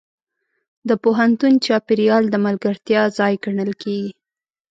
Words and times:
د 0.87 0.89
پوهنتون 1.03 1.53
چاپېریال 1.65 2.23
د 2.29 2.35
ملګرتیا 2.45 3.01
ځای 3.17 3.33
ګڼل 3.43 3.71
کېږي. 3.81 4.11